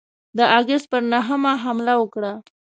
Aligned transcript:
د 0.37 0.39
آګسټ 0.57 0.83
پر 0.91 1.01
نهمه 1.11 1.53
حمله 1.63 1.93
وکړه. 1.99 2.31